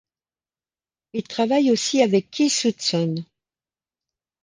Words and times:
Il 1.13 1.21
travaille 1.27 1.69
aussi 1.69 2.01
avec 2.01 2.31
Keith 2.31 2.59
Hudson. 2.65 3.23